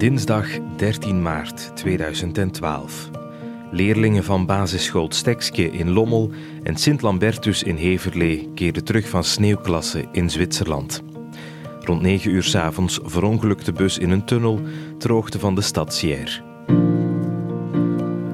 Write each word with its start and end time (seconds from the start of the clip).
Dinsdag 0.00 0.46
13 0.76 1.22
maart 1.22 1.70
2012. 1.74 3.10
Leerlingen 3.70 4.24
van 4.24 4.46
basisschool 4.46 5.06
Stekske 5.10 5.70
in 5.70 5.90
Lommel 5.90 6.30
en 6.62 6.76
Sint-Lambertus 6.76 7.62
in 7.62 7.76
Heverlee 7.76 8.48
keerden 8.54 8.84
terug 8.84 9.08
van 9.08 9.24
sneeuwklasse 9.24 10.04
in 10.12 10.30
Zwitserland. 10.30 11.02
Rond 11.80 12.02
9 12.02 12.30
uur 12.30 12.42
s 12.42 12.54
avonds 12.54 13.00
verongelukte 13.02 13.64
de 13.64 13.72
bus 13.72 13.98
in 13.98 14.10
een 14.10 14.24
tunnel 14.24 14.60
ter 14.98 15.12
hoogte 15.12 15.38
van 15.38 15.54
de 15.54 15.60
stad 15.60 15.94
Sierre. 15.94 16.42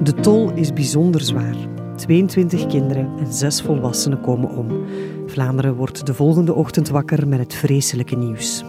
De 0.03 0.13
tol 0.21 0.51
is 0.51 0.73
bijzonder 0.73 1.21
zwaar. 1.21 1.55
22 1.95 2.67
kinderen 2.67 3.11
en 3.19 3.33
6 3.33 3.61
volwassenen 3.61 4.21
komen 4.21 4.49
om. 4.49 4.85
Vlaanderen 5.25 5.75
wordt 5.75 6.05
de 6.05 6.13
volgende 6.13 6.53
ochtend 6.53 6.89
wakker 6.89 7.27
met 7.27 7.39
het 7.39 7.53
vreselijke 7.53 8.15
nieuws. 8.15 8.63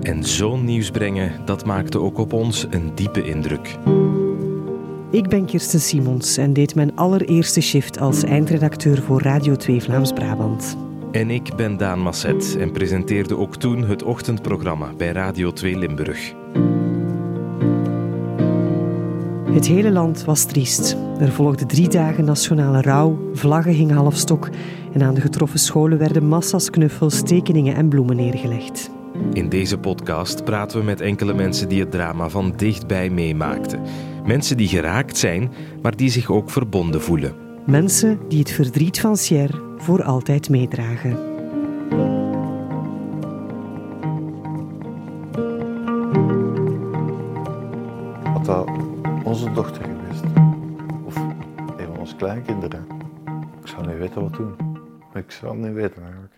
En 0.00 0.24
zo'n 0.24 0.64
nieuws 0.64 0.90
brengen, 0.90 1.32
dat 1.44 1.64
maakte 1.64 2.00
ook 2.00 2.18
op 2.18 2.32
ons 2.32 2.66
een 2.70 2.94
diepe 2.94 3.24
indruk. 3.24 3.76
Ik 5.10 5.28
ben 5.28 5.44
Kirsten 5.44 5.80
Simons 5.80 6.36
en 6.36 6.52
deed 6.52 6.74
mijn 6.74 6.96
allereerste 6.96 7.60
shift 7.60 7.98
als 7.98 8.22
eindredacteur 8.22 9.02
voor 9.02 9.22
Radio 9.22 9.56
2 9.56 9.82
Vlaams-Brabant. 9.82 10.76
En 11.12 11.30
ik 11.30 11.54
ben 11.56 11.76
Daan 11.76 12.00
Masset 12.00 12.56
en 12.60 12.72
presenteerde 12.72 13.36
ook 13.36 13.56
toen 13.56 13.84
het 13.84 14.02
ochtendprogramma 14.02 14.92
bij 14.96 15.12
Radio 15.12 15.52
2 15.52 15.78
Limburg. 15.78 16.34
Het 19.50 19.66
hele 19.66 19.90
land 19.90 20.24
was 20.24 20.44
triest. 20.44 20.96
Er 21.20 21.32
volgden 21.32 21.66
drie 21.66 21.88
dagen 21.88 22.24
nationale 22.24 22.80
rouw, 22.80 23.18
vlaggen 23.32 23.72
hingen 23.72 23.96
halfstok 23.96 24.48
en 24.92 25.02
aan 25.02 25.14
de 25.14 25.20
getroffen 25.20 25.58
scholen 25.58 25.98
werden 25.98 26.28
massa's 26.28 26.70
knuffels, 26.70 27.22
tekeningen 27.22 27.74
en 27.74 27.88
bloemen 27.88 28.16
neergelegd. 28.16 28.90
In 29.32 29.48
deze 29.48 29.78
podcast 29.78 30.44
praten 30.44 30.78
we 30.78 30.84
met 30.84 31.00
enkele 31.00 31.34
mensen 31.34 31.68
die 31.68 31.80
het 31.80 31.90
drama 31.90 32.28
van 32.28 32.52
dichtbij 32.56 33.10
meemaakten. 33.10 33.80
Mensen 34.26 34.56
die 34.56 34.68
geraakt 34.68 35.16
zijn, 35.16 35.52
maar 35.82 35.96
die 35.96 36.10
zich 36.10 36.30
ook 36.30 36.50
verbonden 36.50 37.00
voelen. 37.00 37.34
Mensen 37.66 38.18
die 38.28 38.38
het 38.38 38.50
verdriet 38.50 39.00
van 39.00 39.16
Sierre 39.16 39.60
voor 39.76 40.02
altijd 40.02 40.48
meedragen. 40.48 41.16
Had 48.24 48.44
dat 48.44 48.68
onze 49.24 49.52
dochter 49.52 49.84
geweest? 49.84 50.24
Of 51.04 51.16
een 51.76 51.86
van 51.86 51.98
onze 51.98 52.16
kleinkinderen? 52.16 52.86
Ik 53.60 53.66
zou 53.66 53.86
niet 53.86 53.98
weten 53.98 54.22
wat 54.22 54.34
doen. 54.34 54.54
Ik 55.14 55.30
zou 55.30 55.52
het 55.56 55.66
niet 55.66 55.74
weten 55.74 56.02
eigenlijk. 56.02 56.37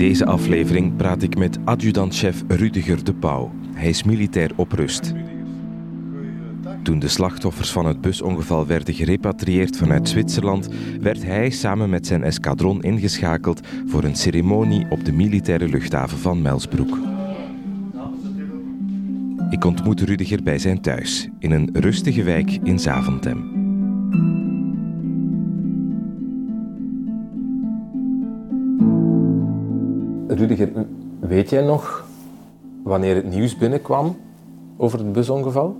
Deze 0.00 0.26
aflevering 0.26 0.96
praat 0.96 1.22
ik 1.22 1.36
met 1.36 1.58
adjudantchef 1.64 2.42
Rudiger 2.48 3.04
de 3.04 3.14
Pauw. 3.14 3.52
Hij 3.72 3.88
is 3.88 4.02
militair 4.02 4.50
op 4.56 4.72
rust. 4.72 5.12
Toen 6.82 6.98
de 6.98 7.08
slachtoffers 7.08 7.72
van 7.72 7.86
het 7.86 8.00
busongeval 8.00 8.66
werden 8.66 8.94
gerepatrieerd 8.94 9.76
vanuit 9.76 10.08
Zwitserland, 10.08 10.68
werd 11.00 11.22
hij 11.22 11.50
samen 11.50 11.90
met 11.90 12.06
zijn 12.06 12.22
eskadron 12.22 12.82
ingeschakeld 12.82 13.60
voor 13.86 14.04
een 14.04 14.16
ceremonie 14.16 14.86
op 14.90 15.04
de 15.04 15.12
militaire 15.12 15.68
luchthaven 15.68 16.18
van 16.18 16.42
Melsbroek. 16.42 16.98
Ik 19.50 19.64
ontmoet 19.64 20.00
Rudiger 20.00 20.42
bij 20.42 20.58
zijn 20.58 20.80
thuis, 20.80 21.28
in 21.38 21.50
een 21.50 21.70
rustige 21.72 22.22
wijk 22.22 22.58
in 22.62 22.78
Zaventem. 22.78 23.59
Rudiger, 30.30 30.86
weet 31.20 31.50
jij 31.50 31.62
nog 31.62 32.04
wanneer 32.82 33.14
het 33.14 33.30
nieuws 33.30 33.56
binnenkwam 33.56 34.16
over 34.76 34.98
het 34.98 35.12
busongeval? 35.12 35.76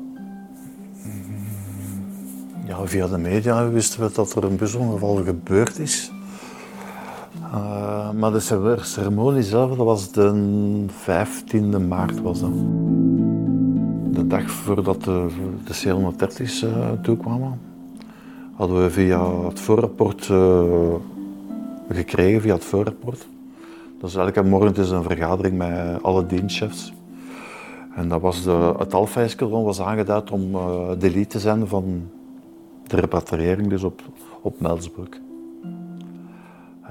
Ja, 2.67 2.87
via 2.87 3.07
de 3.07 3.19
media 3.19 3.69
wisten 3.69 4.01
we 4.01 4.11
dat 4.15 4.35
er 4.35 4.45
een 4.45 4.57
busongeval 4.57 5.17
gebeurd 5.17 5.79
is. 5.79 6.13
Uh, 7.43 8.11
maar 8.11 8.33
de 8.33 8.77
ceremonie 8.81 9.43
zelf, 9.43 9.77
dat 9.77 9.87
was 9.87 10.13
de 10.13 10.85
15e 10.89 11.87
maart. 11.89 12.21
Was 12.21 12.41
dat. 12.41 12.53
De 14.15 14.27
dag 14.27 14.51
voordat 14.51 15.05
de, 15.05 15.27
de 15.65 15.73
C-130's 15.73 16.63
uh, 16.63 16.91
toekwamen, 17.03 17.61
hadden 18.55 18.83
we 18.83 18.91
via 18.91 19.45
het 19.45 19.61
voorrapport 19.61 20.29
uh, 20.29 20.63
gekregen, 21.89 22.41
via 22.41 22.55
het 22.55 22.65
voorrapport. 22.65 23.27
Dus 24.01 24.15
elke 24.15 24.43
morgen 24.43 24.77
is 24.77 24.91
een 24.91 25.03
vergadering 25.03 25.57
met 25.57 26.03
alle 26.03 26.27
dienstchefs. 26.27 26.93
En 27.95 28.09
dat 28.09 28.21
was 28.21 28.43
de, 28.43 28.75
het 28.79 28.95
Alpha-eskadron 28.95 29.65
was 29.65 29.81
aangeduid 29.81 30.31
om 30.31 30.55
uh, 30.55 30.89
de 30.99 31.11
lead 31.11 31.31
te 31.31 31.39
zijn 31.39 31.67
van 31.67 32.09
de 32.87 32.97
repatriëring 32.97 33.69
dus 33.69 33.83
op, 33.83 34.03
op 34.41 34.61
Melsbroek. 34.61 35.17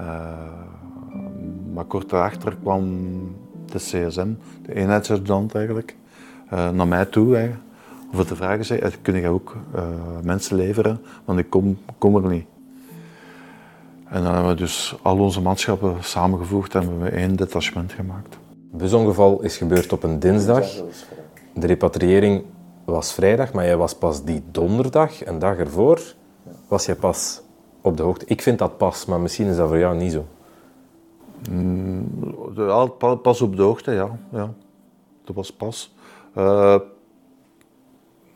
Uh, 0.00 0.08
maar 1.72 1.84
kort 1.84 2.10
daarachter 2.10 2.56
kwam 2.62 2.86
de 3.66 3.78
CSM, 3.78 4.28
de 4.62 4.74
eenheidsadjudant 4.74 5.54
eigenlijk, 5.54 5.96
uh, 6.52 6.70
naar 6.70 6.88
mij 6.88 7.04
toe 7.04 7.50
om 8.12 8.24
te 8.24 8.36
vragen, 8.36 8.64
zei, 8.64 8.80
kun 9.02 9.14
je 9.14 9.28
ook 9.28 9.56
mensen 10.22 10.56
leveren, 10.56 11.00
want 11.24 11.38
ik 11.38 11.50
kom, 11.50 11.78
kom 11.98 12.16
er 12.16 12.30
niet. 12.30 12.46
En 14.10 14.22
dan 14.22 14.32
hebben 14.34 14.50
we 14.50 14.56
dus 14.56 14.96
al 15.02 15.18
onze 15.18 15.40
manschappen 15.40 15.96
samengevoegd 16.00 16.74
en 16.74 16.80
hebben 16.80 17.00
we 17.00 17.08
één 17.08 17.36
detachement 17.36 17.92
gemaakt. 17.92 18.38
Het 18.48 18.78
busongeval 18.78 19.42
is 19.42 19.56
gebeurd 19.56 19.92
op 19.92 20.02
een 20.02 20.18
dinsdag. 20.18 20.66
De 21.54 21.66
repatriëring 21.66 22.44
was 22.84 23.12
vrijdag, 23.12 23.52
maar 23.52 23.64
jij 23.64 23.76
was 23.76 23.94
pas 23.94 24.24
die 24.24 24.42
donderdag, 24.50 25.26
een 25.26 25.38
dag 25.38 25.56
ervoor, 25.56 26.14
was 26.68 26.86
jij 26.86 26.94
pas 26.94 27.42
op 27.80 27.96
de 27.96 28.02
hoogte. 28.02 28.24
Ik 28.26 28.42
vind 28.42 28.58
dat 28.58 28.76
pas, 28.76 29.04
maar 29.04 29.20
misschien 29.20 29.46
is 29.46 29.56
dat 29.56 29.68
voor 29.68 29.78
jou 29.78 29.96
niet 29.96 30.12
zo. 30.12 30.26
Mm, 31.50 32.08
pas 33.22 33.40
op 33.40 33.56
de 33.56 33.62
hoogte, 33.62 33.92
ja. 33.92 34.18
ja. 34.32 34.52
Dat 35.24 35.34
was 35.34 35.52
pas. 35.52 35.94
Uh, 36.36 36.78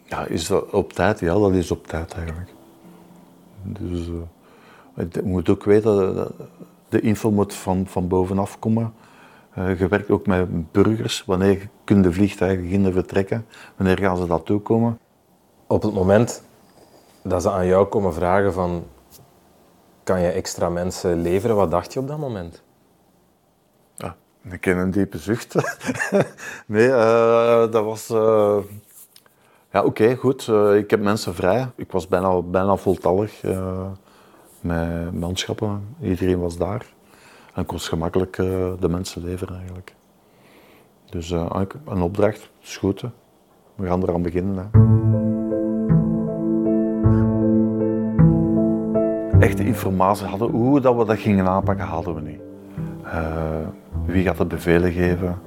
ja, 0.04 0.26
is 0.26 0.46
dat 0.46 0.70
op 0.70 0.92
tijd? 0.92 1.20
Ja, 1.20 1.34
dat 1.34 1.52
is 1.52 1.70
op 1.70 1.86
tijd 1.86 2.14
eigenlijk. 2.14 2.52
Dus... 3.62 4.08
Uh, 4.08 4.14
je 4.94 5.22
moet 5.22 5.48
ook 5.48 5.64
weten, 5.64 6.14
dat 6.14 6.32
de 6.88 7.00
info 7.00 7.30
moet 7.30 7.54
van, 7.54 7.86
van 7.86 8.08
bovenaf 8.08 8.58
komen. 8.58 8.94
Uh, 9.58 9.78
je 9.78 9.88
werkt 9.88 10.10
ook 10.10 10.26
met 10.26 10.72
burgers. 10.72 11.24
Wanneer 11.26 11.68
kunnen 11.84 12.04
de 12.04 12.12
vliegtuigen 12.12 12.62
beginnen 12.62 12.92
vertrekken? 12.92 13.46
Wanneer 13.76 13.98
gaan 13.98 14.16
ze 14.16 14.26
dat 14.26 14.46
toekomen? 14.46 14.98
Op 15.66 15.82
het 15.82 15.94
moment 15.94 16.42
dat 17.22 17.42
ze 17.42 17.50
aan 17.50 17.66
jou 17.66 17.86
komen 17.86 18.14
vragen 18.14 18.52
van... 18.52 18.84
Kan 20.02 20.20
je 20.20 20.28
extra 20.28 20.68
mensen 20.68 21.22
leveren? 21.22 21.56
Wat 21.56 21.70
dacht 21.70 21.92
je 21.92 22.00
op 22.00 22.08
dat 22.08 22.18
moment? 22.18 22.62
Ja, 23.94 24.16
ik 24.50 24.60
ken 24.60 24.76
een 24.76 24.90
diepe 24.90 25.18
zucht. 25.18 25.54
nee, 26.66 26.88
uh, 26.88 27.70
dat 27.70 27.84
was... 27.84 28.10
Uh... 28.10 28.56
Ja, 29.70 29.80
oké, 29.80 29.88
okay, 30.02 30.16
goed. 30.16 30.48
ik 30.74 30.90
heb 30.90 31.00
mensen 31.00 31.34
vrij. 31.34 31.70
Ik 31.76 31.92
was 31.92 32.08
bijna, 32.08 32.42
bijna 32.42 32.76
voltallig 32.76 33.40
met 34.64 35.12
manschappen. 35.12 35.96
Iedereen 36.00 36.40
was 36.40 36.56
daar. 36.56 36.86
En 37.54 37.66
kon 37.66 37.80
gemakkelijk 37.80 38.38
uh, 38.38 38.46
de 38.80 38.88
mensen 38.88 39.24
leveren 39.24 39.56
eigenlijk. 39.56 39.94
Dus 41.10 41.30
uh, 41.30 41.50
een 41.86 42.02
opdracht. 42.02 42.50
Hè. 42.80 43.08
We 43.74 43.86
gaan 43.86 44.02
eraan 44.02 44.22
beginnen. 44.22 44.56
Hè. 44.56 44.82
Echte 49.38 49.64
informatie 49.66 50.26
hadden, 50.26 50.50
hoe 50.50 50.80
dat 50.80 50.96
we 50.96 51.04
dat 51.04 51.18
gingen 51.18 51.48
aanpakken, 51.48 51.86
hadden 51.86 52.14
we 52.14 52.20
niet. 52.20 52.40
Uh, 53.04 53.68
wie 54.06 54.24
gaat 54.24 54.36
de 54.36 54.44
bevelen 54.44 54.92
geven? 54.92 55.38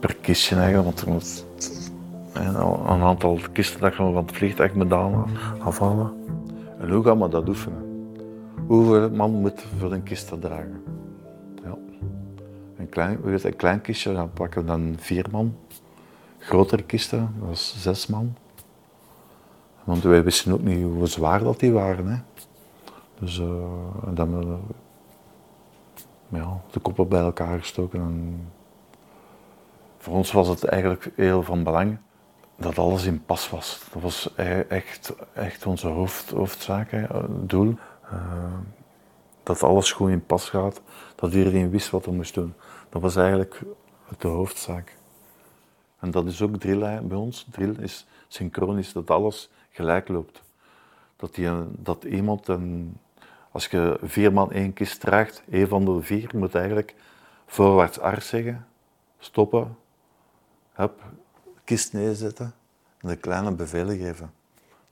per 0.00 0.16
kistje 0.20 0.56
eigenlijk, 0.56 1.00
want 1.00 1.46
een 2.86 3.02
aantal 3.02 3.38
kisten 3.52 3.80
dat 3.80 3.90
we 3.90 3.96
van 3.96 4.16
het 4.16 4.32
vliegtuig 4.32 4.74
met 4.74 4.92
afhalen. 5.58 6.12
En 6.84 6.90
hoe 6.90 7.04
gaan 7.04 7.20
we 7.20 7.28
dat 7.28 7.48
oefenen? 7.48 8.12
Hoeveel 8.66 9.10
man 9.10 9.30
moet 9.30 9.64
voor 9.78 9.92
een 9.92 10.02
kist 10.02 10.28
dat 10.28 10.40
dragen? 10.40 10.82
Ja. 11.62 11.76
Een 12.76 12.88
klein, 12.88 13.18
een 13.24 13.56
klein 13.56 13.80
kistje, 13.80 14.12
dan 14.12 14.32
pakken 14.32 14.60
we 14.60 14.66
dan 14.66 14.94
vier 14.98 15.26
man. 15.30 15.56
Grotere 16.38 16.82
kisten, 16.82 17.34
dat 17.38 17.48
was 17.48 17.74
zes 17.82 18.06
man. 18.06 18.34
Want 19.84 20.02
wij 20.02 20.24
wisten 20.24 20.52
ook 20.52 20.62
niet 20.62 20.82
hoe 20.82 21.06
zwaar 21.06 21.42
dat 21.42 21.60
die 21.60 21.72
waren. 21.72 22.06
Hè. 22.06 22.18
Dus 23.18 23.38
uh, 23.38 23.46
dan 24.14 24.38
we 24.38 24.56
ja, 26.28 26.60
de 26.70 26.80
koppen 26.80 27.08
bij 27.08 27.20
elkaar 27.20 27.58
gestoken. 27.58 28.00
En 28.00 28.48
voor 29.98 30.14
ons 30.14 30.32
was 30.32 30.48
het 30.48 30.64
eigenlijk 30.64 31.10
heel 31.16 31.42
van 31.42 31.62
belang 31.62 31.98
dat 32.56 32.78
alles 32.78 33.04
in 33.04 33.24
pas 33.24 33.50
was. 33.50 33.82
Dat 33.92 34.02
was 34.02 34.30
e- 34.36 34.64
echt, 34.68 35.14
echt 35.32 35.66
onze 35.66 35.88
hoofd, 35.88 36.30
hoofdzaak, 36.30 36.90
doel. 37.28 37.74
Uh, 38.12 38.54
dat 39.42 39.62
alles 39.62 39.92
gewoon 39.92 40.10
in 40.12 40.26
pas 40.26 40.48
gaat, 40.48 40.82
dat 41.14 41.34
iedereen 41.34 41.70
wist 41.70 41.90
wat 41.90 42.04
hij 42.04 42.14
moest 42.14 42.34
doen. 42.34 42.54
Dat 42.88 43.02
was 43.02 43.16
eigenlijk 43.16 43.62
de 44.18 44.28
hoofdzaak. 44.28 44.96
En 45.98 46.10
dat 46.10 46.26
is 46.26 46.42
ook 46.42 46.56
drill 46.56 47.02
bij 47.02 47.16
ons. 47.16 47.46
Drill 47.50 47.74
is 47.80 48.06
synchronisch, 48.28 48.92
dat 48.92 49.10
alles 49.10 49.50
gelijk 49.70 50.08
loopt. 50.08 50.42
Dat, 51.16 51.34
die, 51.34 51.50
dat 51.70 52.04
iemand, 52.04 52.48
een, 52.48 52.98
als 53.50 53.66
je 53.66 53.98
vier 54.02 54.32
man 54.32 54.52
één 54.52 54.72
kist 54.72 55.00
draagt, 55.00 55.42
één 55.50 55.68
van 55.68 55.84
de 55.84 56.02
vier 56.02 56.30
moet 56.34 56.54
eigenlijk 56.54 56.94
voorwaarts 57.46 57.98
arts 57.98 58.28
zeggen, 58.28 58.66
stoppen, 59.18 59.76
hup, 60.72 61.02
kist 61.64 61.92
neerzetten 61.92 62.54
en 63.00 63.08
de 63.08 63.16
kleine 63.16 63.52
bevelen 63.52 63.98
geven. 63.98 64.32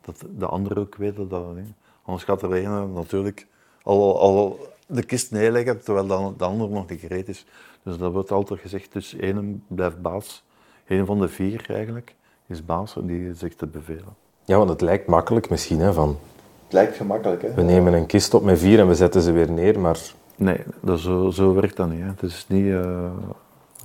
Dat 0.00 0.24
de 0.38 0.46
andere 0.46 0.80
ook 0.80 0.94
weten 0.94 1.28
dat 1.28 1.54
niet. 1.54 1.72
Anders 2.02 2.24
gaat 2.24 2.42
er 2.42 2.52
een 2.52 2.92
natuurlijk 2.92 3.46
al, 3.82 4.20
al 4.20 4.68
de 4.86 5.02
kist 5.02 5.30
neerleggen 5.30 5.82
terwijl 5.82 6.34
de 6.36 6.44
ander 6.44 6.68
nog 6.68 6.88
niet 6.88 7.00
gereed 7.00 7.28
is. 7.28 7.46
Dus 7.82 7.98
dat 7.98 8.12
wordt 8.12 8.30
altijd 8.30 8.60
gezegd, 8.60 8.92
dus 8.92 9.14
één 9.14 9.64
blijft 9.66 10.02
baas. 10.02 10.44
Een 10.86 11.06
van 11.06 11.20
de 11.20 11.28
vier 11.28 11.64
eigenlijk 11.68 12.14
is 12.46 12.64
baas 12.64 12.96
en 12.96 13.06
die 13.06 13.34
zegt 13.34 13.60
de 13.60 13.66
bevelen. 13.66 14.14
Ja, 14.44 14.56
want 14.56 14.70
het 14.70 14.80
lijkt 14.80 15.06
makkelijk 15.06 15.50
misschien, 15.50 15.80
hè, 15.80 15.92
van... 15.92 16.18
Het 16.64 16.72
lijkt 16.72 16.96
gemakkelijk, 16.96 17.42
hè? 17.42 17.54
We 17.54 17.62
nemen 17.62 17.92
een 17.92 18.06
kist 18.06 18.34
op 18.34 18.42
met 18.42 18.58
vier 18.58 18.78
en 18.78 18.88
we 18.88 18.94
zetten 18.94 19.22
ze 19.22 19.32
weer 19.32 19.50
neer, 19.50 19.80
maar... 19.80 20.00
Nee, 20.36 20.60
dat 20.80 21.00
zo, 21.00 21.30
zo 21.30 21.54
werkt 21.54 21.76
dat 21.76 21.90
niet. 21.90 22.00
Hè. 22.00 22.06
Het 22.06 22.22
is 22.22 22.44
niet 22.48 22.64
uh, 22.64 23.10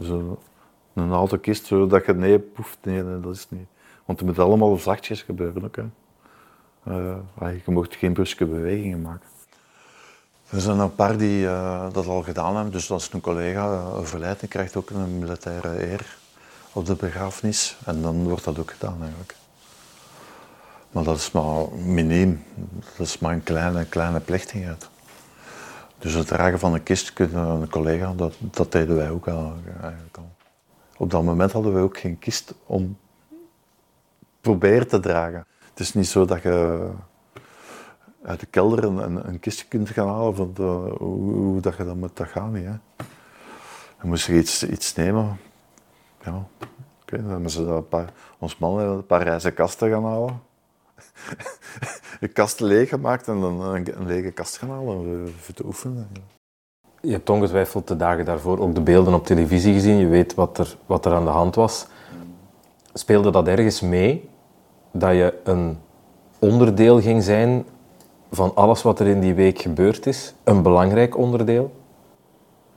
zo 0.02 0.38
een 0.98 1.12
auto 1.12 1.38
kist 1.38 1.66
zodat 1.66 2.06
je 2.06 2.14
nee 2.14 2.40
poeft. 2.40 2.78
Nee, 2.82 3.20
dat 3.22 3.36
is 3.36 3.48
niet. 3.50 3.68
Want 4.06 4.20
het 4.20 4.28
moet 4.28 4.40
allemaal 4.40 4.78
zachtjes 4.78 5.22
gebeuren 5.22 5.64
ook. 5.64 5.76
Hè. 5.76 5.84
Uh, 6.88 7.16
je 7.66 7.72
mocht 7.72 7.96
geen 7.96 8.14
bruske 8.14 8.46
bewegingen 8.46 9.02
maken. 9.02 9.28
Er 10.50 10.62
zijn 10.62 10.80
een 10.80 10.96
paar 10.96 11.18
die 11.18 11.44
uh, 11.44 11.86
dat 11.92 12.08
al 12.08 12.24
gedaan 12.24 12.56
hebben. 12.56 12.72
Dus 12.72 12.92
als 12.92 13.14
een 13.14 13.22
collega 13.22 13.72
uh, 13.72 13.98
overlijdt, 13.98 14.40
dan 14.40 14.50
krijgt 14.50 14.76
ook 14.76 14.90
een 14.90 15.20
militaire 15.20 15.92
eer 15.92 16.18
op 16.74 16.86
de 16.86 16.96
begrafenis. 16.96 17.78
En 17.86 18.02
dan 18.02 18.24
wordt 18.24 18.44
dat 18.44 18.60
ook 18.60 18.72
gedaan 18.72 18.98
eigenlijk. 19.02 19.36
Maar 20.92 21.04
dat 21.04 21.18
is 21.18 21.32
maar 21.32 21.70
miniem. 21.86 22.44
Dat 22.98 23.08
is 23.08 23.20
maar 23.20 23.34
een 23.34 23.44
kleine, 23.44 23.86
kleine 23.86 24.20
plechtigheid. 24.20 24.90
Dus 26.00 26.14
het 26.14 26.28
dragen 26.28 26.60
van 26.60 26.74
een 26.74 26.84
kist, 26.84 27.20
een 27.20 27.70
collega, 27.70 28.14
dat, 28.14 28.36
dat 28.40 28.72
deden 28.72 28.96
wij 28.96 29.10
ook 29.10 29.28
eigenlijk 29.28 30.18
al. 30.18 30.37
Op 30.98 31.10
dat 31.10 31.24
moment 31.24 31.52
hadden 31.52 31.74
we 31.74 31.80
ook 31.80 31.98
geen 31.98 32.20
kist 32.20 32.54
om 32.66 32.98
proberen 34.42 34.88
te 34.88 35.00
dragen. 35.00 35.46
Het 35.70 35.80
is 35.80 35.94
niet 35.94 36.08
zo 36.08 36.26
dat 36.26 36.42
je 36.42 36.90
uit 38.22 38.40
de 38.40 38.46
kelder 38.46 38.84
een, 38.84 39.28
een, 39.28 39.40
kistje 39.40 39.66
kunt 39.68 39.90
gaan 39.90 40.08
halen 40.08 40.36
van 40.36 40.52
de, 40.54 40.96
hoe, 40.98 41.62
dat 41.62 41.78
je 41.78 41.86
dat 41.86 41.96
moet 41.96 42.18
dat 42.18 42.28
gaan. 42.28 42.52
Niet, 42.52 42.66
hè. 42.66 42.76
Dan 44.00 44.10
moest 44.10 44.28
je 44.28 44.38
iets, 44.72 44.96
nemen. 44.96 45.38
Ja, 46.24 46.48
dan 47.06 47.42
moesten 47.42 47.86
ons 48.38 48.58
man 48.58 48.80
een 48.80 49.06
paar 49.06 49.24
reizen 49.24 49.54
kasten 49.54 49.90
gaan 49.90 50.06
halen. 50.06 50.42
een 52.20 52.34
kast 52.34 52.60
leeggemaakt 52.60 53.28
en 53.28 53.42
dan 53.42 53.62
een, 53.62 54.00
een 54.00 54.06
lege 54.06 54.32
kast 54.32 54.58
gaan 54.58 54.70
halen 54.70 54.98
om 54.98 55.34
te 55.56 55.66
oefenen. 55.66 56.10
Je 57.02 57.12
hebt 57.12 57.30
ongetwijfeld 57.30 57.88
de 57.88 57.96
dagen 57.96 58.26
daarvoor 58.26 58.60
ook 58.60 58.76
de 58.76 58.82
beelden 58.82 59.14
op 59.14 59.26
televisie 59.26 59.74
gezien. 59.74 59.98
Je 59.98 60.08
weet 60.08 60.34
wat 60.34 60.58
er, 60.58 60.78
wat 60.86 61.06
er 61.06 61.14
aan 61.14 61.26
de 61.26 61.32
hand 61.32 61.56
was. 61.56 61.88
Speelde 62.94 63.32
dat 63.32 63.48
ergens 63.48 63.82
mee 63.82 64.30
dat 64.92 65.12
je 65.12 65.40
een 65.44 65.80
onderdeel 66.40 67.02
ging 67.02 67.24
zijn 67.24 67.66
van 68.32 68.56
alles 68.56 68.82
wat 68.82 69.00
er 69.00 69.08
in 69.08 69.20
die 69.20 69.34
week 69.34 69.60
gebeurd 69.60 70.06
is? 70.06 70.34
Een 70.44 70.62
belangrijk 70.62 71.18
onderdeel? 71.18 71.72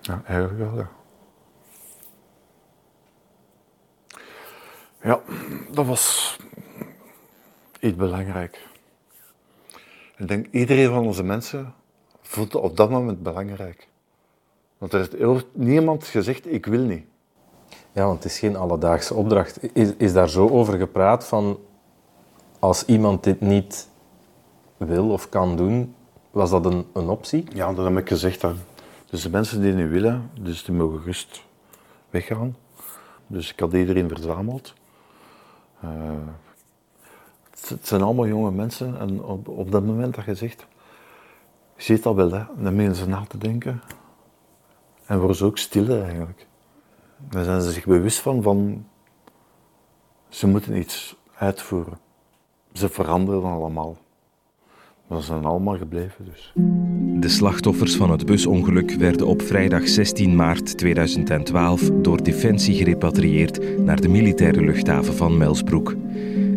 Ja, 0.00 0.22
eigenlijk 0.26 0.58
wel, 0.58 0.76
ja. 0.78 0.88
Ja, 5.02 5.20
dat 5.70 5.86
was 5.86 6.36
iets 7.80 7.96
belangrijk. 7.96 8.68
Ik 10.16 10.28
denk, 10.28 10.46
iedereen 10.50 10.88
van 10.88 11.06
onze 11.06 11.22
mensen 11.22 11.74
voelt 12.20 12.52
het 12.52 12.62
op 12.62 12.76
dat 12.76 12.90
moment 12.90 13.22
belangrijk. 13.22 13.89
Want 14.80 14.92
er 14.92 15.08
heeft 15.18 15.46
niemand 15.52 16.04
gezegd, 16.04 16.52
ik 16.52 16.66
wil 16.66 16.80
niet. 16.80 17.04
Ja, 17.92 18.04
want 18.06 18.22
het 18.22 18.32
is 18.32 18.38
geen 18.38 18.56
alledaagse 18.56 19.14
opdracht. 19.14 19.74
Is, 19.74 19.92
is 19.96 20.12
daar 20.12 20.28
zo 20.28 20.48
over 20.48 20.78
gepraat 20.78 21.24
van, 21.24 21.58
als 22.58 22.84
iemand 22.84 23.24
dit 23.24 23.40
niet 23.40 23.88
wil 24.76 25.10
of 25.10 25.28
kan 25.28 25.56
doen, 25.56 25.94
was 26.30 26.50
dat 26.50 26.64
een, 26.64 26.86
een 26.92 27.08
optie? 27.08 27.44
Ja, 27.52 27.72
dat 27.72 27.84
heb 27.84 27.98
ik 27.98 28.08
gezegd. 28.08 28.40
Dan. 28.40 28.56
Dus 29.10 29.22
de 29.22 29.30
mensen 29.30 29.60
die 29.60 29.72
niet 29.72 29.88
willen, 29.88 30.30
dus 30.40 30.64
die 30.64 30.74
mogen 30.74 30.98
gerust 30.98 31.42
weggaan. 32.10 32.56
Dus 33.26 33.52
ik 33.52 33.60
had 33.60 33.72
iedereen 33.72 34.08
verzameld. 34.08 34.74
Uh, 35.84 35.90
het 37.68 37.86
zijn 37.86 38.02
allemaal 38.02 38.26
jonge 38.26 38.50
mensen 38.50 38.98
en 38.98 39.22
op, 39.22 39.48
op 39.48 39.72
dat 39.72 39.84
moment 39.84 40.14
dat 40.14 40.24
je 40.24 40.34
zegt, 40.34 40.66
je 41.76 41.82
ziet 41.82 42.02
dat 42.02 42.14
wel, 42.14 42.32
hè, 42.32 42.44
dan 42.56 42.76
beginnen 42.76 42.94
ze 42.94 43.08
na 43.08 43.24
te 43.28 43.38
denken. 43.38 43.82
En 45.10 45.18
worden 45.18 45.36
ze 45.36 45.44
ook 45.44 45.58
stiller 45.58 46.02
eigenlijk. 46.02 46.46
Dan 47.30 47.44
zijn 47.44 47.60
ze 47.60 47.70
zich 47.70 47.84
bewust 47.84 48.18
van, 48.18 48.42
van 48.42 48.86
ze 50.28 50.46
moeten 50.46 50.76
iets 50.76 51.16
uitvoeren. 51.34 51.98
Ze 52.72 52.88
veranderen 52.88 53.50
allemaal. 53.50 53.96
Maar 55.06 55.20
ze 55.20 55.26
zijn 55.26 55.44
allemaal 55.44 55.76
gebleven 55.76 56.24
dus. 56.24 56.52
De 57.20 57.28
slachtoffers 57.28 57.96
van 57.96 58.10
het 58.10 58.26
busongeluk 58.26 58.90
werden 58.90 59.26
op 59.26 59.42
vrijdag 59.42 59.88
16 59.88 60.36
maart 60.36 60.78
2012 60.78 61.90
door 61.90 62.22
Defensie 62.22 62.74
gerepatrieerd 62.74 63.78
naar 63.78 64.00
de 64.00 64.08
militaire 64.08 64.60
luchthaven 64.60 65.14
van 65.14 65.38
Melsbroek. 65.38 65.94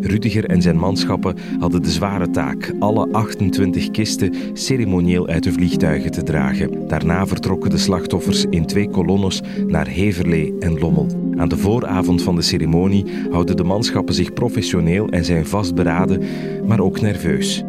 Rudiger 0.06 0.44
en 0.44 0.62
zijn 0.62 0.78
manschappen 0.78 1.36
hadden 1.58 1.82
de 1.82 1.90
zware 1.90 2.30
taak 2.30 2.74
alle 2.78 3.08
28 3.12 3.90
kisten 3.90 4.34
ceremonieel 4.52 5.26
uit 5.26 5.42
de 5.42 5.52
vliegtuigen 5.52 6.10
te 6.10 6.22
dragen. 6.22 6.88
Daarna 6.88 7.26
vertrokken 7.26 7.70
de 7.70 7.78
slachtoffers 7.78 8.44
in 8.44 8.66
twee 8.66 8.90
kolonnes 8.90 9.42
naar 9.66 9.86
Heverlee 9.86 10.54
en 10.58 10.78
Lommel. 10.78 11.06
Aan 11.36 11.48
de 11.48 11.56
vooravond 11.56 12.22
van 12.22 12.36
de 12.36 12.42
ceremonie 12.42 13.04
houden 13.30 13.56
de 13.56 13.64
manschappen 13.64 14.14
zich 14.14 14.32
professioneel 14.32 15.08
en 15.08 15.24
zijn 15.24 15.46
vastberaden, 15.46 16.22
maar 16.66 16.80
ook 16.80 17.00
nerveus. 17.00 17.64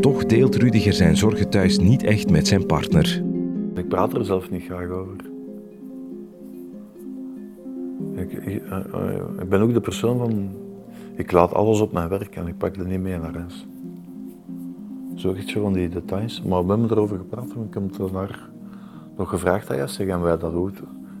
Toch 0.00 0.26
deelt 0.26 0.56
Rudiger 0.56 0.92
zijn 0.92 1.16
zorgen 1.16 1.50
thuis 1.50 1.78
niet 1.78 2.02
echt 2.02 2.30
met 2.30 2.46
zijn 2.46 2.66
partner. 2.66 3.22
Ik 3.74 3.88
praat 3.88 4.14
er 4.14 4.24
zelf 4.24 4.50
niet 4.50 4.62
graag 4.62 4.88
over. 4.88 5.16
Ik, 8.14 8.32
ik, 8.32 8.62
eh, 8.62 8.78
eh, 8.92 9.42
ik 9.42 9.48
ben 9.48 9.60
ook 9.60 9.72
de 9.72 9.80
persoon 9.80 10.18
van 10.18 10.50
ik 11.20 11.32
laat 11.32 11.54
alles 11.54 11.80
op 11.80 11.92
mijn 11.92 12.08
werk 12.08 12.36
en 12.36 12.46
ik 12.46 12.58
pak 12.58 12.76
er 12.76 12.86
niet 12.86 13.00
mee 13.00 13.18
naar 13.18 13.34
huis. 13.34 13.66
Zo 15.14 15.32
echt 15.32 15.48
zo 15.48 15.62
van 15.62 15.72
die 15.72 15.88
details. 15.88 16.42
Maar 16.42 16.66
we 16.66 16.70
hebben 16.70 16.90
erover 16.90 17.16
gepraat 17.16 17.50
en 17.50 17.66
ik 17.68 17.74
heb 17.74 17.82
het 17.98 18.12
naar 18.12 18.48
nog 19.16 19.28
gevraagd 19.28 19.70
aan 19.70 19.76
Jesse 19.76 20.04
en 20.04 20.22
wij 20.22 20.38
dat 20.38 20.52
ook 20.52 20.70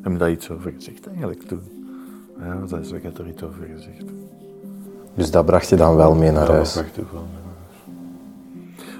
hebben 0.00 0.20
daar 0.20 0.30
iets 0.30 0.50
over 0.50 0.72
gezegd 0.72 1.06
eigenlijk 1.06 1.42
toen. 1.42 1.60
Ja, 2.38 2.60
dat 2.66 2.80
is, 2.80 2.90
ik 2.90 3.02
heb 3.02 3.18
er 3.18 3.28
iets 3.28 3.42
over 3.42 3.66
gezegd. 3.74 4.04
Dus 5.14 5.30
dat 5.30 5.46
bracht 5.46 5.68
je 5.68 5.76
dan 5.76 5.96
wel 5.96 6.14
mee 6.14 6.30
naar 6.30 6.48
huis? 6.48 6.74
dat 6.74 6.82
bracht 6.82 6.98
ik 6.98 7.12
wel 7.12 7.22
mee 7.22 7.42
naar 7.44 7.54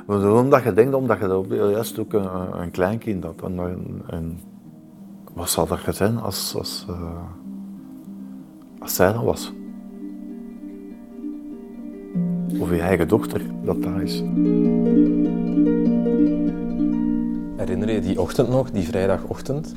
huis. 0.07 0.23
Maar 0.23 0.40
omdat 0.42 0.62
je 0.62 0.73
denkt, 0.73 0.95
omdat 0.95 1.19
je 1.19 1.26
dat 1.26 1.47
juist 1.49 1.99
ook 1.99 2.12
een, 2.12 2.61
een 2.61 2.71
kleinkind 2.71 3.25
had. 3.25 3.42
En, 3.45 4.02
en, 4.07 4.40
wat 5.33 5.50
zou 5.50 5.69
dat 5.69 5.95
zijn 5.97 6.19
als, 6.19 6.54
als, 6.57 6.87
uh, 6.90 6.97
als 8.78 8.95
zij 8.95 9.12
dat 9.12 9.23
was? 9.23 9.52
Of 12.61 12.71
je 12.71 12.81
eigen 12.81 13.09
dochter 13.09 13.64
dat 13.64 13.83
daar 13.83 14.02
is. 14.02 14.14
Herinner 17.57 17.90
je 17.90 18.00
die 18.00 18.21
ochtend 18.21 18.49
nog, 18.49 18.71
die 18.71 18.88
vrijdagochtend? 18.88 19.75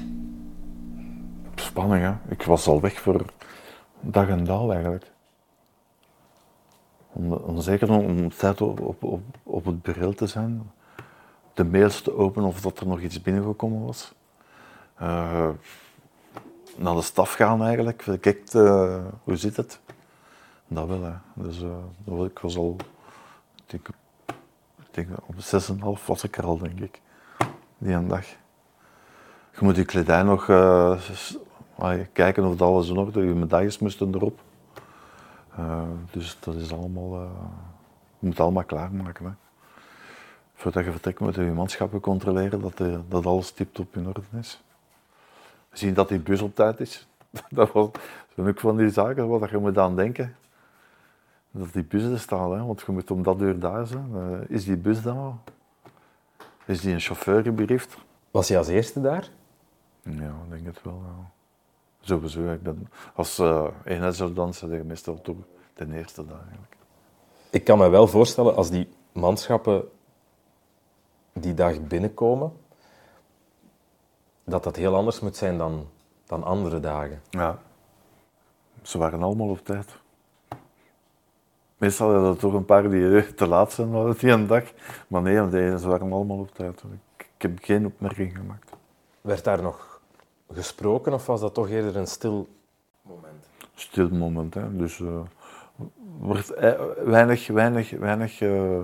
Spanning, 1.55 2.03
hè. 2.03 2.13
Ik 2.29 2.43
was 2.43 2.67
al 2.67 2.81
weg 2.81 2.99
voor 2.99 3.25
dag 3.99 4.27
en 4.27 4.43
dauw 4.43 4.71
eigenlijk. 4.71 5.11
Om, 7.11 7.33
om 7.33 7.61
zeker 7.61 7.91
om 7.91 8.29
tijd 8.29 8.61
op, 8.61 8.79
op, 8.79 9.03
op, 9.03 9.21
op 9.43 9.65
het 9.65 9.81
bureau 9.81 10.15
te 10.15 10.27
zijn. 10.27 10.71
De 11.53 11.63
mails 11.63 12.01
te 12.01 12.17
openen 12.17 12.49
of 12.49 12.61
dat 12.61 12.79
er 12.79 12.87
nog 12.87 13.01
iets 13.01 13.21
binnengekomen 13.21 13.85
was. 13.85 14.13
Uh, 15.01 15.49
naar 16.77 16.95
de 16.95 17.01
staf 17.01 17.33
gaan 17.33 17.63
eigenlijk. 17.63 18.05
Kijk, 18.19 18.53
uh, 18.53 19.05
hoe 19.23 19.35
zit 19.35 19.55
het? 19.55 19.79
Dat 20.73 20.87
wel, 20.87 21.03
hè. 21.03 21.13
Dus 21.33 21.61
uh, 21.61 22.25
ik 22.25 22.39
was 22.39 22.57
al, 22.57 22.75
ik 23.67 23.93
denk, 24.91 25.07
ik 25.09 25.17
op 25.25 25.35
6,5 25.99 26.05
was 26.05 26.23
ik 26.23 26.37
er 26.37 26.45
al, 26.45 26.57
denk 26.57 26.79
ik, 26.79 27.01
die 27.77 27.93
een 27.93 28.07
dag. 28.07 28.25
Je 29.51 29.59
moet 29.59 29.75
je 29.75 29.85
kledij 29.85 30.23
nog 30.23 30.47
uh, 30.47 30.99
kijken 32.13 32.45
of 32.45 32.61
alles 32.61 32.89
in 32.89 32.97
orde 32.97 33.21
is. 33.21 33.27
Je 33.27 33.33
medailles 33.33 33.79
moesten 33.79 34.15
erop. 34.15 34.39
Uh, 35.59 35.81
dus 36.11 36.37
dat 36.39 36.55
is 36.55 36.73
allemaal, 36.73 37.21
je 38.19 38.27
moet 38.27 38.39
allemaal 38.39 38.63
klaarmaken. 38.63 39.25
Hè. 39.25 39.31
Voordat 40.53 40.85
je 40.85 40.91
vertrekt 40.91 41.19
moet 41.19 41.35
je 41.35 41.43
je 41.43 41.51
manschappen 41.51 41.99
controleren 41.99 42.61
dat, 42.61 42.81
dat 43.09 43.25
alles 43.25 43.51
tip-top 43.51 43.95
in 43.95 44.07
orde 44.07 44.21
is. 44.39 44.61
Zien 45.71 45.93
dat 45.93 46.09
die 46.09 46.19
bus 46.19 46.41
op 46.41 46.55
tijd 46.55 46.79
is. 46.79 47.07
Dat 47.49 47.71
was, 47.71 47.89
ook 48.35 48.59
van 48.59 48.77
die 48.77 48.89
zaken 48.89 49.27
waar 49.27 49.51
je 49.51 49.57
moet 49.57 49.77
aan 49.77 49.95
denken. 49.95 50.35
Dat 51.55 51.73
die 51.73 51.83
bus 51.83 52.03
er 52.03 52.19
staat, 52.19 52.51
hè? 52.51 52.65
want 52.65 52.81
je 52.81 52.91
moet 52.91 53.11
om 53.11 53.23
dat 53.23 53.41
uur 53.41 53.59
daar 53.59 53.87
zijn. 53.87 54.11
Uh, 54.15 54.49
is 54.49 54.65
die 54.65 54.77
bus 54.77 55.01
dan 55.01 55.17
al? 55.17 55.39
Is 56.65 56.81
die 56.81 56.93
een 56.93 56.99
chauffeur 56.99 57.41
geberiefd? 57.41 57.97
Was 58.31 58.49
hij 58.49 58.57
als 58.57 58.67
eerste 58.67 59.01
daar? 59.01 59.29
Ja, 60.01 60.35
ik 60.43 60.49
denk 60.49 60.65
het 60.65 60.81
wel. 60.83 61.01
Ja. 61.05 61.31
Sowieso. 62.01 62.51
Ik 62.51 62.63
ben, 62.63 62.87
als 63.15 63.39
uh, 63.39 63.67
eenheidsordonnans 63.83 64.59
ben 64.59 64.79
ik 64.79 64.83
meestal 64.83 65.21
toch 65.21 65.35
ten 65.73 65.91
eerste 65.91 66.25
daar 66.25 66.39
eigenlijk. 66.39 66.75
Ik 67.49 67.63
kan 67.63 67.77
me 67.77 67.89
wel 67.89 68.07
voorstellen 68.07 68.55
als 68.55 68.69
die 68.69 68.89
manschappen 69.11 69.89
die 71.33 71.53
dag 71.53 71.87
binnenkomen, 71.87 72.53
dat 74.43 74.63
dat 74.63 74.75
heel 74.75 74.95
anders 74.95 75.19
moet 75.19 75.35
zijn 75.35 75.57
dan, 75.57 75.87
dan 76.25 76.43
andere 76.43 76.79
dagen. 76.79 77.21
Ja. 77.29 77.59
Ze 78.81 78.97
waren 78.97 79.23
allemaal 79.23 79.49
op 79.49 79.65
tijd. 79.65 80.01
Meestal 81.83 82.13
hadden 82.13 82.31
er 82.31 82.37
toch 82.37 82.53
een 82.53 82.65
paar 82.65 82.89
die 82.89 83.33
te 83.33 83.47
laat 83.47 83.71
zijn 83.71 84.13
die 84.13 84.31
een 84.31 84.47
dag. 84.47 84.63
Maar 85.07 85.21
nee, 85.21 85.77
ze 85.79 85.87
waren 85.87 86.11
allemaal 86.11 86.39
op 86.39 86.55
tijd. 86.55 86.83
Ik, 86.83 87.29
ik 87.35 87.41
heb 87.41 87.57
geen 87.61 87.85
opmerking 87.85 88.35
gemaakt. 88.37 88.71
Werd 89.21 89.43
daar 89.43 89.61
nog 89.61 90.01
gesproken 90.53 91.13
of 91.13 91.25
was 91.25 91.39
dat 91.39 91.53
toch 91.53 91.69
eerder 91.69 91.95
een 91.95 92.07
stil 92.07 92.47
moment? 93.01 93.49
Stil 93.73 94.09
moment, 94.09 94.53
hè. 94.53 94.75
Dus 94.75 94.99
uh, 94.99 95.21
wordt 96.19 96.53
eh, 96.53 96.81
weinig, 96.97 97.47
weinig, 97.47 97.89
weinig 97.91 98.41
uh, 98.41 98.83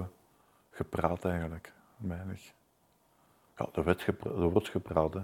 gepraat 0.71 1.25
eigenlijk. 1.25 1.73
Weinig. 1.97 2.41
Ja, 3.57 3.67
er, 3.73 3.83
werd 3.83 4.07
er 4.23 4.49
wordt 4.49 4.69
gepraat, 4.69 5.13
hè. 5.13 5.21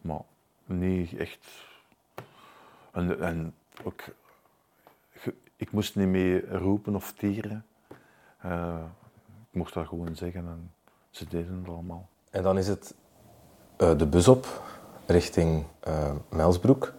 maar 0.00 0.22
niet 0.64 1.16
echt. 1.16 1.46
En, 2.92 3.20
en 3.20 3.54
ook, 3.82 4.02
ik 5.56 5.72
moest 5.72 5.96
niet 5.96 6.08
meer 6.08 6.52
roepen 6.52 6.94
of 6.94 7.12
tieren. 7.12 7.64
Uh, 8.44 8.76
ik 9.50 9.58
mocht 9.58 9.74
dat 9.74 9.86
gewoon 9.86 10.16
zeggen 10.16 10.46
en 10.46 10.72
ze 11.10 11.28
deden 11.28 11.58
het 11.58 11.68
allemaal. 11.68 12.08
En 12.30 12.42
dan 12.42 12.58
is 12.58 12.68
het 12.68 12.94
de 13.76 14.06
bus 14.06 14.28
op 14.28 14.62
richting 15.06 15.64
uh, 15.88 16.12
Melsbroek. 16.28 16.92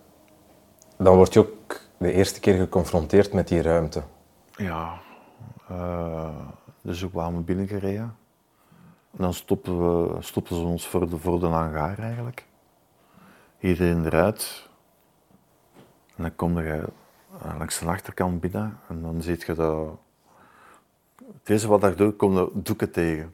Dan 0.97 1.15
word 1.15 1.33
je 1.33 1.39
ook 1.39 1.79
de 1.97 2.11
eerste 2.11 2.39
keer 2.39 2.57
geconfronteerd 2.57 3.33
met 3.33 3.47
die 3.47 3.61
ruimte. 3.61 4.03
Ja, 4.57 4.99
dus 6.81 7.01
we 7.01 7.09
kwamen 7.09 7.43
binnengereden. 7.43 8.15
En 9.11 9.21
dan 9.21 9.33
stoppen, 9.33 9.77
we, 9.79 10.21
stoppen 10.21 10.55
ze 10.55 10.61
ons 10.61 10.87
voor 10.87 11.09
de, 11.09 11.17
voor 11.17 11.39
de 11.39 11.45
hangar 11.45 11.99
eigenlijk. 11.99 12.45
Iedereen 13.59 14.05
eruit. 14.05 14.69
En 16.15 16.23
dan 16.23 16.35
kom 16.35 16.59
je 16.59 16.73
eh, 16.73 16.83
langs 17.53 17.79
de 17.79 17.85
achterkant 17.85 18.39
binnen 18.39 18.79
en 18.87 19.01
dan 19.01 19.21
zie 19.21 19.43
je 19.45 19.53
dat... 19.53 19.97
Het 21.15 21.49
eerste 21.49 21.67
wat 21.67 21.83
ik 21.83 21.97
doe, 21.97 22.11
kom 22.11 22.35
de 22.35 22.49
doeken 22.53 22.91
tegen. 22.91 23.33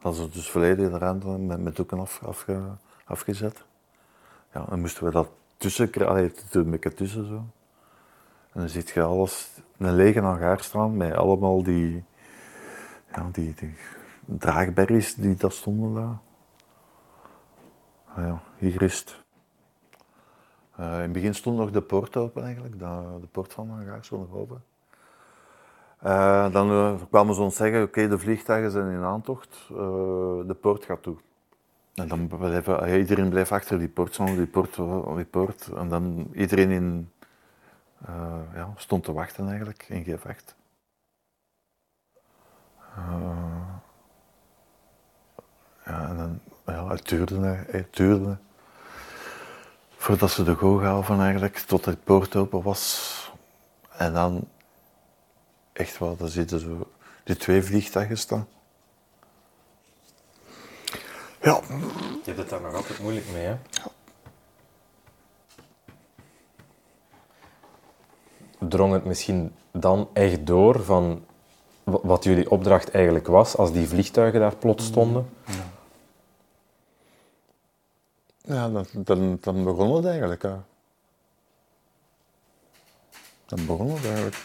Dat 0.00 0.14
is 0.14 0.30
dus 0.30 0.50
volledig 0.50 0.90
de 0.90 0.98
ruimte 0.98 1.26
met, 1.26 1.60
met 1.60 1.76
doeken 1.76 1.98
af, 1.98 2.22
afge, 2.24 2.60
afgezet. 3.04 3.64
Ja, 4.52 4.64
dan 4.68 4.80
moesten 4.80 5.04
we 5.04 5.10
dat 5.10 5.28
tussen, 5.56 5.90
een 5.92 6.94
tussen 6.94 7.26
zo. 7.26 7.44
En 8.52 8.60
dan 8.60 8.68
ziet 8.68 8.88
je 8.88 9.02
alles, 9.02 9.50
een 9.76 9.94
lege 9.94 10.20
hangaar 10.20 10.60
staan 10.60 10.96
met 10.96 11.14
allemaal 11.14 11.62
die, 11.62 12.04
ja, 13.12 13.28
die, 13.32 13.54
die 13.54 13.74
draagberries 14.24 15.14
die 15.14 15.34
daar 15.34 15.52
stonden 15.52 15.94
daar. 15.94 16.18
Ah 18.14 18.26
ja, 18.26 18.42
hier 18.58 18.82
is 18.82 18.98
het. 18.98 19.26
Uh, 20.80 20.94
in 20.94 21.00
het 21.00 21.12
begin 21.12 21.34
stond 21.34 21.58
nog 21.58 21.70
de 21.70 21.82
poort 21.82 22.16
open 22.16 22.44
eigenlijk, 22.44 22.78
de, 22.78 23.18
de 23.20 23.26
poort 23.26 23.52
van 23.52 23.70
hangaar 23.70 24.04
stond 24.04 24.28
nog 24.28 24.40
open. 24.40 24.62
Uh, 26.04 26.52
dan 26.52 26.70
uh, 26.70 26.94
kwamen 27.10 27.34
ze 27.34 27.40
ons 27.40 27.56
zeggen, 27.56 27.82
oké, 27.82 28.08
de 28.08 28.18
vliegtuigen 28.18 28.70
zijn 28.70 28.90
in 28.90 29.02
aantocht, 29.02 29.64
de 30.46 30.56
poort 30.60 30.84
gaat 30.84 31.02
toe. 31.02 31.16
En 31.94 32.08
dan 32.08 32.26
blijven, 32.26 32.98
iedereen 32.98 33.28
blijft 33.28 33.52
achter 33.52 33.78
die 33.78 33.88
poort 33.88 34.14
staan, 34.14 34.36
die 34.36 34.46
poort, 34.46 34.74
die 35.16 35.24
poort. 35.24 35.68
En 35.76 35.88
dan 35.88 36.28
iedereen 36.32 36.70
in, 36.70 37.10
uh, 38.08 38.40
ja, 38.54 38.72
stond 38.76 39.04
te 39.04 39.12
wachten 39.12 39.48
eigenlijk, 39.48 39.86
in 39.88 40.04
gevecht. 40.04 40.56
Uh, 42.98 43.78
ja, 45.84 46.08
en 46.08 46.16
dan, 46.16 46.40
ja, 46.66 46.88
het 46.88 47.08
duurde, 47.08 47.64
het 47.66 47.96
duurde. 47.96 48.38
Voordat 50.00 50.30
ze 50.30 50.42
de 50.42 50.54
go 50.54 50.76
gaven 50.76 51.20
eigenlijk, 51.20 51.58
tot 51.58 51.84
de 51.84 51.96
poort 51.96 52.36
open 52.36 52.62
was. 52.62 53.32
En 53.96 54.12
dan, 54.12 54.48
echt 55.72 55.98
wel, 55.98 56.16
daar 56.16 56.28
zitten 56.28 56.60
zo 56.60 56.88
die 57.24 57.36
twee 57.36 57.62
vliegtuigen 57.62 58.18
staan. 58.18 58.48
Ja. 61.42 61.60
Je 61.68 62.22
hebt 62.24 62.38
het 62.38 62.48
daar 62.48 62.60
nog 62.60 62.74
altijd 62.74 62.98
moeilijk 62.98 63.26
mee, 63.32 63.44
hè? 63.44 63.56
Drong 68.58 68.92
het 68.92 69.04
misschien 69.04 69.54
dan 69.72 70.08
echt 70.12 70.46
door 70.46 70.82
van 70.84 71.24
wat 71.84 72.24
jullie 72.24 72.50
opdracht 72.50 72.90
eigenlijk 72.90 73.26
was 73.26 73.56
als 73.56 73.72
die 73.72 73.88
vliegtuigen 73.88 74.40
daar 74.40 74.56
plots 74.56 74.84
stonden? 74.84 75.30
Ja, 75.46 75.57
ja 78.48 78.68
dan, 79.04 79.38
dan, 79.40 79.64
begon 79.64 79.96
het 79.96 80.04
eigenlijk. 80.04 80.42
Hè. 80.42 80.54
Dan 83.46 83.66
begon 83.66 83.90
het 83.90 84.04
eigenlijk. 84.04 84.36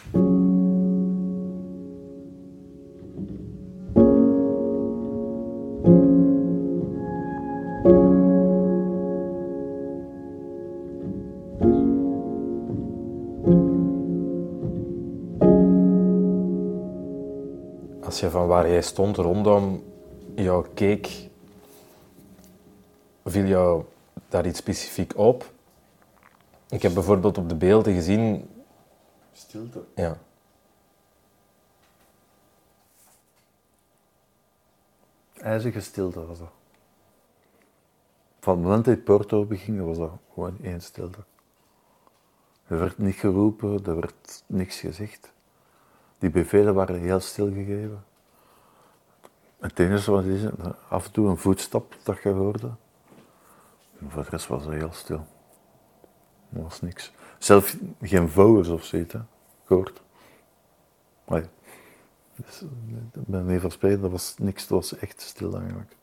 je 18.24 18.30
van 18.30 18.48
waar 18.48 18.70
jij 18.70 18.82
stond 18.82 19.18
rondom 19.18 19.84
jou 20.36 20.66
keek, 20.74 21.30
viel 23.26 23.46
jou 23.46 23.84
daar 24.34 24.46
iets 24.46 24.60
specifiek 24.60 25.18
op? 25.18 25.52
Ik 26.70 26.82
heb 26.82 26.94
bijvoorbeeld 26.94 27.38
op 27.38 27.50
de 27.50 27.56
beelden 27.56 27.94
gezien. 27.94 28.50
Stilte. 29.32 29.84
Ja. 29.96 30.18
IJzige 35.34 35.80
stilte 35.80 36.26
was 36.26 36.40
dat. 36.40 36.52
Van 38.40 38.54
het 38.54 38.64
moment 38.64 38.86
dat 38.86 38.96
het 38.96 39.04
poort 39.04 39.34
open 39.34 39.58
ging, 39.58 39.86
was 39.86 39.98
dat 39.98 40.12
gewoon 40.34 40.58
één 40.62 40.82
stilte. 40.82 41.20
Er 42.68 42.80
werd 42.80 42.98
niet 42.98 43.16
geroepen, 43.16 43.86
er 43.86 43.96
werd 43.96 44.44
niks 44.46 44.80
gezegd. 44.80 45.32
Die 46.18 46.30
bevelen 46.30 46.74
waren 46.74 47.00
heel 47.00 47.20
stilgegeven. 47.20 48.04
Het 49.60 49.80
enige 49.80 50.12
wat 50.12 50.24
is, 50.24 50.42
af 50.90 51.06
en 51.06 51.12
toe 51.12 51.30
een 51.30 51.38
voetstap 51.38 51.96
dat 52.04 52.22
je 52.22 52.30
hoorde. 52.30 52.72
Voor 54.08 54.24
de 54.24 54.30
rest 54.30 54.48
was 54.48 54.66
het 54.66 54.74
heel 54.74 54.92
stil. 54.92 55.26
Er 56.54 56.64
was 56.64 56.82
niks. 56.82 57.14
Zelf 57.38 57.78
geen 58.02 58.30
vogels 58.30 58.68
of 58.68 58.84
zoiets, 58.84 59.16
gehoord. 59.64 60.02
Maar 61.26 61.50
dus, 62.36 62.62
ik 63.14 63.28
ben 63.28 63.48
even 63.48 63.62
verspreid, 63.62 64.02
dat 64.02 64.12
was 64.12 64.36
niks, 64.38 64.68
dat 64.68 64.78
was 64.90 65.00
echt 65.00 65.22
stil 65.22 65.58
eigenlijk. 65.60 65.96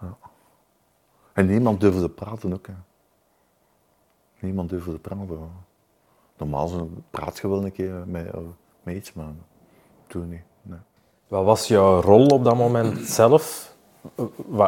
Ja. 0.00 0.16
En 1.32 1.46
niemand 1.46 1.80
durfde 1.80 2.08
praten 2.08 2.52
ook. 2.52 2.66
Hè. 2.66 2.74
Niemand 4.40 4.70
durfde 4.70 4.98
praten. 4.98 5.50
Normaal 6.36 6.90
praat 7.10 7.38
je 7.38 7.48
wel 7.48 7.64
een 7.64 7.72
keer 7.72 8.08
met, 8.08 8.34
met 8.82 8.94
iets, 8.94 9.12
maar 9.12 9.32
toen 10.06 10.28
niet. 10.28 10.42
Nee. 10.62 10.78
Wat 11.28 11.44
was 11.44 11.68
jouw 11.68 12.00
rol 12.00 12.26
op 12.26 12.44
dat 12.44 12.56
moment 12.56 12.98
zelf? 12.98 13.73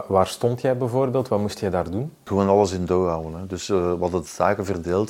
Waar, 0.08 0.26
stond 0.26 0.60
jij 0.60 0.76
bijvoorbeeld? 0.76 1.28
Wat 1.28 1.40
moest 1.40 1.60
jij 1.60 1.70
daar 1.70 1.90
doen? 1.90 2.12
Gewoon 2.24 2.48
alles 2.48 2.72
in 2.72 2.86
dood 2.86 3.08
houden. 3.08 3.40
Hè. 3.40 3.46
Dus 3.46 3.68
uh, 3.68 3.76
we 3.76 3.98
hadden 4.00 4.22
de 4.22 5.08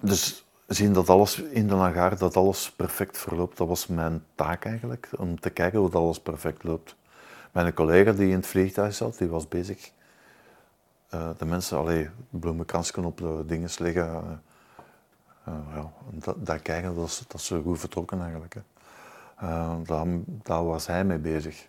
dus 0.00 0.44
zien 0.66 0.92
dat 0.92 1.08
alles 1.08 1.40
in 1.40 1.68
de 1.68 1.74
hangar, 1.74 2.18
dat 2.18 2.36
alles 2.36 2.70
perfect 2.70 3.18
verloopt, 3.18 3.56
dat 3.56 3.68
was 3.68 3.86
mijn 3.86 4.24
taak 4.34 4.64
eigenlijk. 4.64 5.08
Om 5.16 5.40
te 5.40 5.50
kijken 5.50 5.78
hoe 5.78 5.90
dat 5.90 6.02
alles 6.02 6.20
perfect 6.20 6.64
loopt. 6.64 6.94
Mijn 7.52 7.74
collega 7.74 8.12
die 8.12 8.28
in 8.28 8.36
het 8.36 8.46
vliegtuig 8.46 8.94
zat, 8.94 9.18
die 9.18 9.28
was 9.28 9.48
bezig. 9.48 9.90
Uh, 11.14 11.28
de 11.38 11.44
mensen, 11.44 11.78
alleen 11.78 12.10
bloemenkransken 12.30 13.04
op 13.04 13.18
de 13.18 13.42
dingen 13.46 13.70
leggen. 13.78 14.42
Uh, 15.48 15.54
ja, 15.74 15.92
dat, 16.10 16.46
dat 16.46 16.62
kijken, 16.62 16.94
dat, 16.94 17.24
dat 17.28 17.40
ze 17.40 17.60
goed 17.62 17.80
vertrokken 17.80 18.20
eigenlijk. 18.20 18.54
Hè. 18.54 18.60
Uh, 19.42 19.74
daar, 19.82 20.06
daar, 20.26 20.64
was 20.64 20.86
hij 20.86 21.04
mee 21.04 21.18
bezig. 21.18 21.68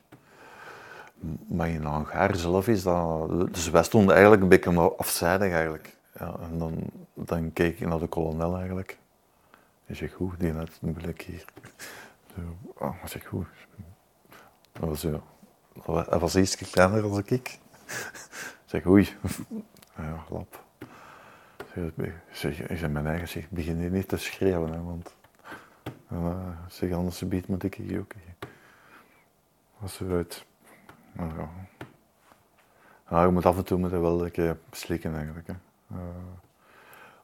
Maar 1.47 1.69
in 1.69 1.83
hangar 1.83 2.35
zelf 2.35 2.67
is 2.67 2.83
dat... 2.83 3.53
Dus 3.53 3.69
wij 3.69 3.83
stonden 3.83 4.13
eigenlijk 4.13 4.41
een 4.43 4.49
beetje 4.49 4.95
afzijdig 4.97 5.51
eigenlijk. 5.51 5.97
Ja, 6.19 6.35
en 6.41 6.57
dan, 6.57 6.83
dan 7.13 7.53
keek 7.53 7.79
ik 7.79 7.87
naar 7.87 7.99
de 7.99 8.07
kolonel 8.07 8.57
eigenlijk. 8.57 8.97
Hij 9.85 9.95
zegt, 9.95 10.13
goed, 10.13 10.39
die 10.39 10.53
net 10.53 10.79
een 10.81 10.93
blik 10.93 11.21
hier. 11.21 11.45
Oh, 12.77 13.05
zegt, 13.05 13.25
goed. 13.25 13.47
Dat 14.71 14.89
was, 14.89 14.99
zo, 14.99 15.23
hij 16.09 16.19
was 16.19 16.35
iets 16.35 16.55
kleiner 16.55 17.01
dan 17.01 17.19
ik. 17.25 17.29
Ik 17.29 17.59
zeg, 18.65 18.85
oei. 18.85 19.09
Ja, 19.97 20.23
lap. 20.29 20.63
Zeg, 22.31 22.59
ik 22.59 22.77
zeg, 22.77 22.89
mijn 22.89 23.07
eigen 23.07 23.27
zeg, 23.27 23.49
begin 23.49 23.79
hier 23.79 23.89
niet 23.89 24.07
te 24.07 24.17
schreeuwen, 24.17 24.71
hè, 24.71 24.83
want 24.83 25.15
uh, 26.11 26.49
zeg, 26.67 26.91
anders 26.91 27.27
biedt 27.27 27.47
moet 27.47 27.63
ik 27.63 27.73
hier 27.73 27.99
ook. 27.99 28.11
Was 29.77 29.99
eruit. 29.99 30.45
Maar 31.11 31.27
ja. 31.37 31.49
ja. 33.09 33.23
je 33.23 33.31
moet 33.31 33.45
af 33.45 33.57
en 33.57 33.65
toe 33.65 33.77
moet 33.77 33.91
wel 33.91 34.25
een 34.25 34.31
keer 34.31 34.57
slikken 34.71 35.15
eigenlijk. 35.15 35.47
Hè. 35.47 35.53
Uh, 35.91 35.99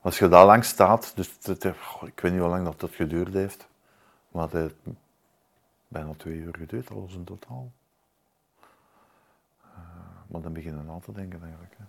als 0.02 0.20
je 0.20 0.28
daar 0.28 0.46
lang 0.46 0.66
staat, 0.66 1.16
dus 1.16 1.38
het, 1.42 1.64
ik 2.06 2.20
weet 2.20 2.32
niet 2.32 2.42
hoe 2.42 2.50
lang 2.50 2.66
dat, 2.66 2.80
dat 2.80 2.92
geduurd 2.92 3.34
heeft, 3.34 3.68
maar 4.32 4.44
het 4.44 4.52
heeft 4.52 4.76
bijna 5.88 6.14
twee 6.18 6.36
uur 6.36 6.56
geduurd, 6.58 6.92
alles 6.92 7.14
in 7.14 7.24
totaal. 7.24 7.72
Uh, 9.62 9.78
maar 10.28 10.42
dan 10.42 10.54
begin 10.54 10.78
je 10.78 10.84
na 10.84 11.00
te 11.00 11.12
denken 11.12 11.42
eigenlijk. 11.42 11.76
Hè. 11.78 11.84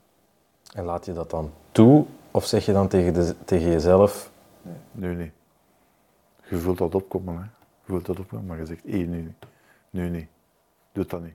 En 0.78 0.84
laat 0.84 1.04
je 1.04 1.12
dat 1.12 1.30
dan 1.30 1.52
toe, 1.72 2.06
of 2.30 2.46
zeg 2.46 2.66
je 2.66 2.72
dan 2.72 2.88
tegen, 2.88 3.14
de, 3.14 3.44
tegen 3.44 3.70
jezelf? 3.70 4.30
Nee, 4.62 4.76
nu 4.92 5.14
niet. 5.14 5.32
Je 6.48 6.58
voelt 6.58 6.78
dat 6.78 6.94
opkomen, 6.94 7.36
hè. 7.36 7.42
Je 7.42 7.90
voelt 7.90 8.06
dat 8.06 8.18
opkomen, 8.18 8.46
maar 8.46 8.58
je 8.58 8.66
zegt, 8.66 8.82
hé, 8.82 8.96
nu. 8.96 9.34
Nu 9.90 10.08
niet. 10.08 10.28
Doe 10.92 11.06
dat 11.06 11.22
niet. 11.22 11.34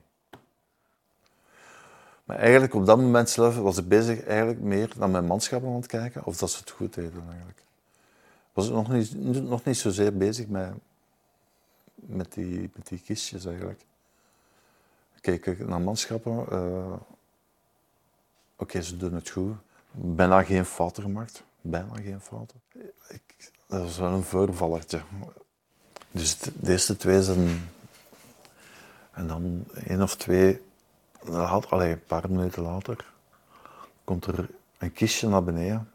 Maar 2.24 2.38
eigenlijk 2.38 2.74
op 2.74 2.86
dat 2.86 2.98
moment 2.98 3.30
zelf 3.30 3.56
was 3.56 3.78
ik 3.78 3.88
bezig 3.88 4.24
eigenlijk 4.24 4.60
meer 4.60 4.92
naar 4.96 5.10
mijn 5.10 5.26
manschappen 5.26 5.68
aan 5.68 5.74
het 5.74 5.86
kijken, 5.86 6.24
of 6.24 6.36
dat 6.36 6.50
ze 6.50 6.58
het 6.58 6.70
goed 6.70 6.94
deden 6.94 7.24
eigenlijk. 7.28 7.62
Was 8.52 8.66
ik 8.68 8.72
nog 8.72 8.88
niet, 8.88 9.14
nog 9.42 9.64
niet 9.64 9.76
zozeer 9.76 10.16
bezig 10.16 10.48
met, 10.48 10.72
met, 11.94 12.32
die, 12.32 12.70
met 12.74 12.86
die 12.86 12.98
kistjes 12.98 13.44
eigenlijk. 13.44 13.84
Kijk 15.20 15.66
naar 15.66 15.80
manschappen, 15.80 16.46
uh, 16.52 16.92
oké, 18.56 18.82
ze 18.82 18.96
doen 18.96 19.14
het 19.14 19.30
goed. 19.30 19.56
Bijna 19.90 20.42
geen 20.42 20.64
fouten 20.64 21.02
gemaakt, 21.02 21.44
bijna 21.60 21.94
geen 21.94 22.20
fouten. 22.20 22.60
Dat 23.66 23.80
was 23.82 23.98
wel 23.98 24.12
een 24.12 24.22
voorvallertje. 24.22 25.02
Dus 26.10 26.38
de 26.38 26.70
eerste 26.70 26.96
twee 26.96 27.22
zijn... 27.22 27.70
En 29.10 29.26
dan 29.26 29.64
één 29.74 30.02
of 30.02 30.16
twee 30.16 30.62
later, 31.20 31.70
allee, 31.70 31.92
een 31.92 32.04
paar 32.04 32.30
minuten 32.30 32.62
later, 32.62 33.12
komt 34.04 34.26
er 34.26 34.48
een 34.78 34.92
kistje 34.92 35.28
naar 35.28 35.44
beneden. 35.44 35.90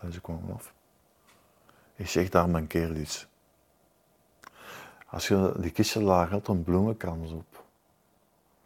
En 0.00 0.12
ze 0.12 0.20
kwamen 0.20 0.54
af. 0.54 0.72
Ik 1.94 2.08
zeg, 2.08 2.28
daar 2.28 2.48
mankeert 2.48 2.96
iets. 2.96 3.26
Als 5.06 5.28
je 5.28 5.54
die 5.58 5.70
kistje 5.70 6.02
laag 6.02 6.30
had, 6.30 6.48
een 6.48 6.64
bloemenkrans 6.64 7.30
op. 7.30 7.64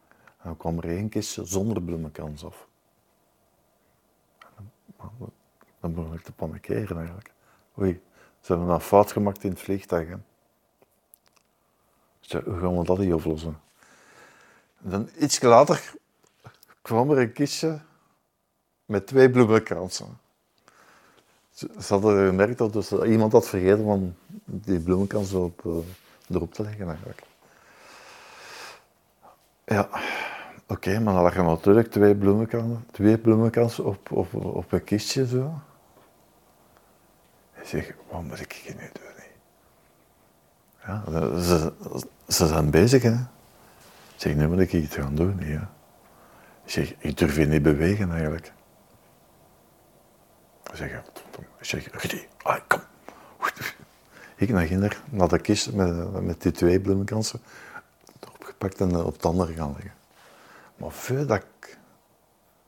En 0.09 0.45
dan 0.45 0.57
kwam 0.57 0.79
er 0.79 0.89
één 0.89 1.09
kistje 1.09 1.45
zonder 1.45 1.83
bloemenkrans 1.83 2.45
af. 2.45 2.67
Dan 4.97 5.30
begon 5.81 6.15
ik 6.15 6.23
te 6.23 6.33
panikeren 6.33 6.97
eigenlijk. 6.97 7.33
Oei, 7.79 8.01
ze 8.41 8.53
hebben 8.53 8.75
een 8.75 8.81
fout 8.81 9.13
gemaakt 9.13 9.45
in 9.45 9.51
het 9.51 9.61
vliegtuig. 9.61 10.09
Hoe 12.29 12.59
gaan 12.61 12.79
we 12.79 12.85
dat 12.85 12.99
hier 12.99 13.15
oplossen? 13.15 13.61
dan 14.81 15.09
iets 15.19 15.41
later 15.41 15.93
kwam 16.83 17.11
er 17.11 17.19
een 17.19 17.33
kistje 17.33 17.79
met 18.85 19.07
twee 19.07 19.31
bloemenkransen. 19.31 20.19
Ze, 21.51 21.69
hadden 21.89 22.27
gemerkt 22.27 22.59
dat 22.59 22.73
dus 22.73 22.93
iemand 22.93 23.33
had 23.33 23.49
vergeten 23.49 23.85
om 23.85 24.15
die 24.45 24.81
bloemenkrans 24.81 25.33
op, 25.33 25.63
uh, 25.67 25.75
erop 26.29 26.55
te 26.55 26.63
leggen 26.63 26.89
eigenlijk. 26.89 27.23
Ja, 29.65 29.89
oké, 30.67 31.01
maar 31.01 31.15
dan 31.15 31.23
lag 31.23 31.37
er 31.37 31.45
natuurlijk 31.45 31.91
twee 31.91 32.15
bloemenkransen, 32.15 32.87
twee 32.91 33.19
bloemenkransen 33.19 33.85
op, 33.85 34.13
op, 34.13 34.35
op 34.35 34.73
een 34.73 34.85
kistje 34.85 35.27
zo. 35.27 35.55
Zeg, 37.65 37.95
wat 38.11 38.23
moet 38.23 38.41
ik 38.41 38.53
hier 38.53 38.75
nu 38.75 38.91
doen? 38.93 39.09
Ja, 40.87 41.03
ze, 42.29 42.47
zijn 42.47 42.71
bezig, 42.71 43.03
hè. 43.03 43.13
Ik 43.13 44.17
zeg, 44.17 44.35
nu 44.35 44.49
moet 44.49 44.59
ik 44.59 44.73
iets 44.73 44.95
gaan 44.95 45.15
doen. 45.15 45.39
Ja. 45.39 45.71
Ik 46.65 46.71
zeg, 46.71 46.95
ik 46.99 47.19
durf 47.19 47.37
je 47.37 47.47
niet 47.47 47.63
bewegen 47.63 48.11
eigenlijk. 48.11 48.53
Ik 50.71 50.77
zeg, 50.77 51.03
zeg, 51.61 51.91
kom. 52.67 52.81
Ik 54.37 54.49
naar 54.49 54.67
kinder, 54.67 55.01
naar 55.11 55.29
de 55.29 55.39
kist 55.39 55.73
met, 55.73 56.23
met 56.23 56.43
die 56.43 56.53
twee 56.53 56.81
bloemenkransen, 56.81 57.41
opgepakt 58.33 58.81
en 58.81 58.97
op 58.97 59.13
het 59.13 59.27
andere 59.27 59.53
gaan 59.53 59.73
leggen. 59.73 59.93
Maar 60.77 60.91
voordat 60.91 61.37
ik 61.37 61.79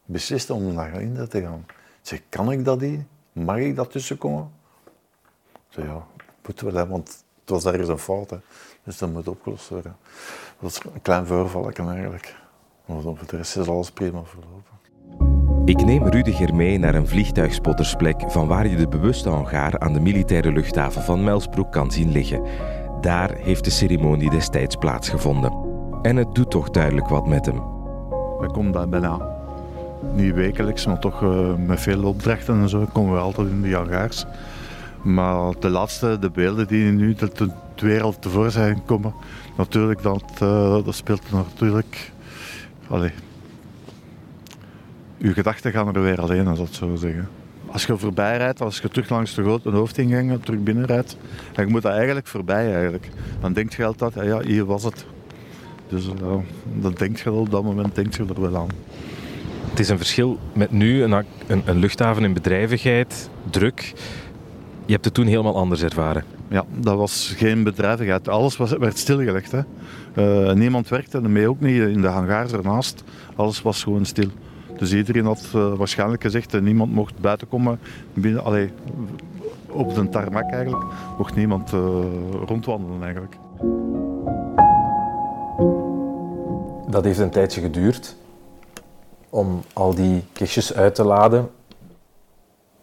besliste 0.04 0.54
om 0.54 0.72
naar 0.72 0.90
Ginder 0.90 1.28
te 1.28 1.40
gaan, 1.40 1.66
zeg, 2.02 2.20
kan 2.28 2.52
ik 2.52 2.64
dat 2.64 2.80
niet? 2.80 3.02
Mag 3.32 3.56
ik 3.56 3.76
dat 3.76 3.90
tussenkomen? 3.90 4.52
Ik 5.72 5.78
zeg, 5.78 5.86
ja, 5.86 6.06
moeten 6.46 6.66
we 6.66 6.72
dat, 6.72 6.88
want 6.88 7.24
het 7.40 7.50
was 7.50 7.64
ergens 7.64 7.88
een 7.88 7.98
fout. 7.98 8.30
Hè. 8.30 8.36
Dus 8.84 8.98
dat 8.98 9.10
moet 9.10 9.28
opgelost 9.28 9.68
worden. 9.68 9.96
Dat 10.60 10.70
is 10.70 10.80
een 10.94 11.02
klein 11.02 11.26
voorvalletje 11.26 11.82
eigenlijk. 11.82 12.34
Maar 12.84 13.00
voor 13.00 13.18
de 13.26 13.36
rest 13.36 13.56
is 13.56 13.68
alles 13.68 13.90
prima 13.90 14.22
verlopen. 14.24 14.72
Ik 15.64 15.84
neem 15.84 16.08
Rudiger 16.08 16.54
mee 16.54 16.78
naar 16.78 16.94
een 16.94 17.08
vliegtuigspottersplek 17.08 18.30
van 18.30 18.46
waar 18.46 18.66
je 18.66 18.76
de 18.76 18.88
bewuste 18.88 19.28
hangaar 19.28 19.78
aan 19.78 19.92
de 19.92 20.00
militaire 20.00 20.52
luchthaven 20.52 21.02
van 21.02 21.24
Melsbroek 21.24 21.72
kan 21.72 21.90
zien 21.90 22.12
liggen. 22.12 22.42
Daar 23.00 23.34
heeft 23.34 23.64
de 23.64 23.70
ceremonie 23.70 24.30
destijds 24.30 24.76
plaatsgevonden. 24.76 25.52
En 26.02 26.16
het 26.16 26.34
doet 26.34 26.50
toch 26.50 26.70
duidelijk 26.70 27.08
wat 27.08 27.26
met 27.26 27.46
hem. 27.46 27.62
We 28.40 28.50
komen 28.52 28.72
daar 28.72 28.88
bijna 28.88 29.28
niet 30.12 30.34
wekelijks, 30.34 30.86
maar 30.86 30.98
toch 30.98 31.22
uh, 31.22 31.54
met 31.54 31.80
veel 31.80 32.04
opdrachten 32.04 32.60
en 32.60 32.68
zo 32.68 32.86
komen 32.92 33.14
we 33.14 33.20
altijd 33.20 33.48
in 33.48 33.62
de 33.62 33.74
hangaars. 33.74 34.26
Maar 35.02 35.54
de 35.60 35.68
laatste, 35.68 36.18
de 36.18 36.30
beelden 36.30 36.66
die 36.66 36.92
nu 36.92 37.14
de, 37.14 37.30
de 37.34 37.50
wereld 37.86 38.22
tevoorschijn 38.22 38.82
komen, 38.84 39.14
natuurlijk, 39.56 40.02
dat, 40.02 40.24
uh, 40.42 40.84
dat 40.84 40.94
speelt 40.94 41.30
natuurlijk. 41.30 42.12
Allee, 42.88 43.10
uw 45.18 45.32
gedachten 45.32 45.72
gaan 45.72 45.94
er 45.94 46.02
weer 46.02 46.20
alleen, 46.20 46.46
als 46.46 46.58
dat 46.58 46.74
zo 46.74 46.94
zeggen. 46.96 47.28
Als 47.66 47.86
je 47.86 47.98
voorbij 47.98 48.36
rijdt, 48.36 48.60
als 48.60 48.78
je 48.78 48.88
terug 48.88 49.08
langs 49.08 49.34
de 49.34 49.42
grote 49.42 49.70
hoofdingangen 49.70 50.40
terug 50.40 50.60
binnen 50.60 50.86
rijdt, 50.86 51.16
en 51.54 51.66
je 51.66 51.70
moet 51.70 51.82
dat 51.82 51.92
eigenlijk 51.92 52.26
voorbij 52.26 52.72
eigenlijk. 52.72 53.08
Dan 53.40 53.52
denkt 53.52 53.74
je 53.74 53.84
altijd, 53.84 54.14
ja, 54.14 54.40
hier 54.40 54.64
was 54.64 54.84
het. 54.84 55.06
Dus 55.88 56.06
uh, 56.06 56.34
dan 56.80 56.92
denk 56.96 57.18
je 57.18 57.32
op 57.32 57.50
dat 57.50 57.62
moment 57.62 57.94
denk 57.94 58.14
je 58.14 58.24
er 58.34 58.40
wel 58.40 58.56
aan. 58.56 58.68
Het 59.70 59.80
is 59.80 59.88
een 59.88 59.96
verschil 59.96 60.38
met 60.52 60.70
nu, 60.70 61.02
een, 61.02 61.24
een, 61.46 61.62
een 61.64 61.78
luchthaven 61.78 62.24
in 62.24 62.32
bedrijvigheid, 62.32 63.30
druk. 63.50 63.92
Je 64.86 64.92
hebt 64.92 65.04
het 65.04 65.14
toen 65.14 65.26
helemaal 65.26 65.56
anders 65.56 65.82
ervaren. 65.82 66.24
Ja, 66.48 66.64
dat 66.74 66.96
was 66.96 67.34
geen 67.36 67.62
bedrijvigheid. 67.62 68.28
Alles 68.28 68.56
was, 68.56 68.70
werd 68.72 68.98
stilgelegd. 68.98 69.52
Hè. 69.52 69.60
Uh, 70.14 70.52
niemand 70.52 70.88
werkte, 70.88 71.18
en 71.18 71.32
mij 71.32 71.46
ook 71.46 71.60
niet. 71.60 71.80
In 71.80 72.00
de 72.00 72.08
hangars 72.08 72.52
ernaast, 72.52 73.04
alles 73.36 73.62
was 73.62 73.82
gewoon 73.82 74.04
stil. 74.04 74.28
Dus 74.78 74.92
iedereen 74.92 75.24
had 75.24 75.52
uh, 75.54 75.74
waarschijnlijk 75.74 76.22
gezegd, 76.22 76.50
dat 76.50 76.62
niemand 76.62 76.92
mocht 76.92 77.18
buiten 77.18 77.48
komen. 77.48 77.78
Binnen, 78.14 78.44
allee, 78.44 78.70
op 79.68 79.94
de 79.94 80.08
tarmac 80.08 80.50
eigenlijk, 80.50 80.84
mocht 81.18 81.34
niemand 81.34 81.72
uh, 81.72 81.80
rondwandelen 82.46 83.02
eigenlijk. 83.02 83.36
Dat 86.88 87.04
heeft 87.04 87.18
een 87.18 87.30
tijdje 87.30 87.60
geduurd 87.60 88.16
om 89.30 89.62
al 89.72 89.94
die 89.94 90.24
kistjes 90.32 90.74
uit 90.74 90.94
te 90.94 91.04
laden. 91.04 91.50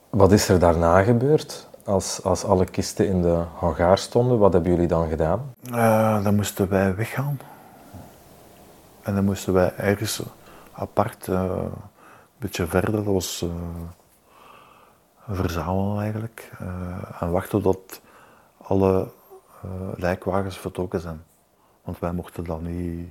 Wat 0.09 0.31
is 0.31 0.49
er 0.49 0.59
daarna 0.59 1.01
gebeurd? 1.01 1.68
Als, 1.89 2.23
als 2.23 2.43
alle 2.43 2.65
kisten 2.65 3.07
in 3.07 3.21
de 3.21 3.43
hangaar 3.55 3.97
stonden, 3.97 4.39
wat 4.39 4.53
hebben 4.53 4.71
jullie 4.71 4.87
dan 4.87 5.09
gedaan? 5.09 5.53
Uh, 5.71 6.23
dan 6.23 6.35
moesten 6.35 6.69
wij 6.69 6.95
weggaan. 6.95 7.39
En 9.01 9.15
dan 9.15 9.23
moesten 9.23 9.53
wij 9.53 9.75
ergens 9.75 10.21
apart, 10.71 11.27
uh, 11.27 11.41
een 11.41 11.71
beetje 12.37 12.67
verder, 12.67 12.91
dat 12.91 13.03
was 13.03 13.41
uh, 13.41 13.51
verzamelen 15.27 16.01
eigenlijk. 16.01 16.51
en 17.19 17.31
wachten 17.31 17.61
tot 17.61 18.01
alle 18.57 19.07
lijkwagens 19.95 20.57
vertrokken 20.57 20.99
zijn. 20.99 21.23
Want 21.83 21.99
wij 21.99 22.11
mochten 22.11 22.43
dan 22.43 22.63
niet 22.63 23.09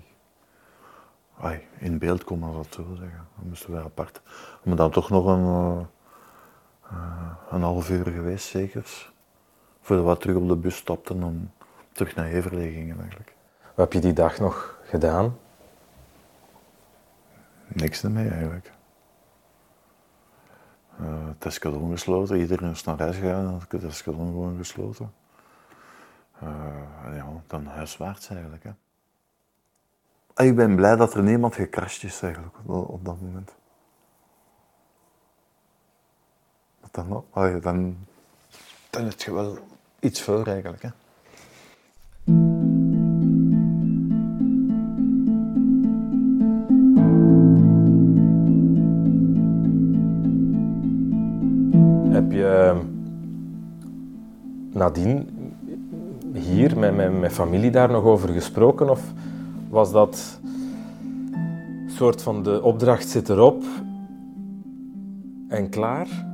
in 1.78 1.98
beeld 1.98 2.24
komen, 2.24 2.48
als 2.48 2.56
dat 2.56 2.74
zo 2.74 2.94
zeggen. 2.94 3.26
Dan 3.38 3.48
moesten 3.48 3.72
wij 3.72 3.82
apart. 3.82 4.20
Maar 4.62 4.76
dan 4.76 4.90
toch 4.90 5.10
nog 5.10 5.26
een 5.26 5.86
een 7.50 7.62
half 7.62 7.90
uur 7.90 8.06
geweest 8.06 8.46
zeker. 8.46 9.12
Voordat 9.80 10.06
we 10.06 10.22
terug 10.22 10.36
op 10.36 10.48
de 10.48 10.56
bus 10.56 10.76
stapten 10.76 11.22
om 11.22 11.50
terug 11.92 12.14
naar 12.14 12.26
Heverlee 12.26 12.72
gingen 12.72 12.98
eigenlijk. 13.00 13.34
Wat 13.74 13.76
heb 13.76 13.92
je 13.92 14.00
die 14.00 14.12
dag 14.12 14.38
nog 14.38 14.78
gedaan? 14.82 15.38
Niks 17.66 18.04
ermee 18.04 18.28
eigenlijk. 18.28 18.72
Uh, 21.00 21.26
het 21.28 21.44
escadron 21.44 21.90
gesloten, 21.90 22.38
iedereen 22.38 22.70
is 22.70 22.84
naar 22.84 22.98
huis 22.98 23.16
gegaan, 23.16 23.54
ik 23.54 23.72
het 23.72 23.84
escadron 23.84 24.26
gewoon 24.26 24.56
gesloten. 24.56 25.12
Uh, 26.42 26.50
ja, 27.14 27.26
dan 27.46 27.66
huiswaarts 27.66 28.28
eigenlijk. 28.28 28.62
Hè. 28.62 28.70
Ah, 30.34 30.46
ik 30.46 30.56
ben 30.56 30.76
blij 30.76 30.96
dat 30.96 31.14
er 31.14 31.22
niemand 31.22 31.54
gecrashed 31.54 32.02
is 32.02 32.22
eigenlijk 32.22 32.56
op 32.66 33.04
dat 33.04 33.20
moment. 33.20 33.57
Dan, 36.90 37.24
dan, 37.62 37.96
dan, 38.90 39.06
is 39.06 39.12
het 39.12 39.24
wel 39.24 39.58
iets 40.00 40.22
voor 40.22 40.46
eigenlijk. 40.46 40.82
Hè. 40.82 40.88
Heb 52.12 52.32
je 52.32 52.80
nadien 54.72 55.28
hier 56.32 56.78
met 56.78 56.94
mijn 56.94 57.30
familie 57.30 57.70
daar 57.70 57.90
nog 57.90 58.04
over 58.04 58.28
gesproken? 58.28 58.90
Of 58.90 59.12
was 59.68 59.92
dat 59.92 60.40
soort 61.86 62.22
van 62.22 62.42
de 62.42 62.62
opdracht 62.62 63.08
zit 63.08 63.28
erop 63.28 63.64
en 65.48 65.68
klaar? 65.68 66.27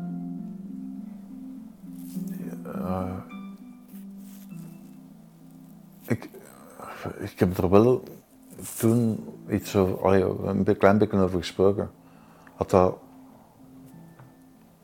Ik 7.18 7.38
heb 7.38 7.58
er 7.58 7.70
wel 7.70 8.02
toen 8.78 9.24
iets 9.48 9.76
over, 9.76 10.48
een 10.48 10.76
klein 10.78 10.98
beetje 10.98 11.18
over 11.18 11.38
gesproken. 11.38 11.90
Had 12.54 12.70
dat 12.70 12.98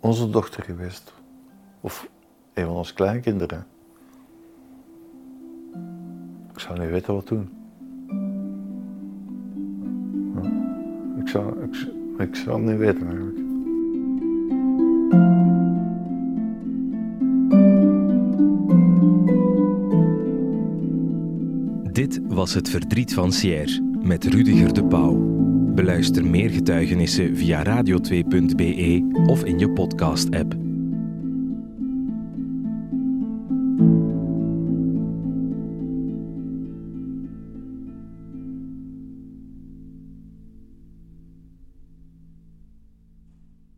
onze 0.00 0.30
dochter 0.30 0.62
geweest? 0.62 1.12
Of 1.80 2.08
een 2.54 2.64
van 2.64 2.74
onze 2.74 2.94
kleinkinderen? 2.94 3.66
Ik 6.52 6.58
zou 6.58 6.78
niet 6.78 6.90
weten 6.90 7.14
wat 7.14 7.28
doen. 7.28 7.54
Ik 11.20 11.28
zou, 11.28 11.62
ik, 11.62 11.74
ik 12.18 12.36
zou 12.36 12.56
het 12.56 12.70
niet 12.70 12.78
weten 12.78 13.06
eigenlijk. 13.06 13.49
Was 22.40 22.54
Het 22.54 22.70
Verdriet 22.70 23.14
van 23.14 23.32
Sierre 23.32 23.82
met 24.02 24.24
Rudiger 24.24 24.74
de 24.74 24.84
Pauw. 24.84 25.16
Beluister 25.74 26.26
meer 26.26 26.50
getuigenissen 26.50 27.36
via 27.36 27.64
radio2.be 27.64 29.24
of 29.26 29.44
in 29.44 29.58
je 29.58 29.70
podcast-app. 29.70 30.59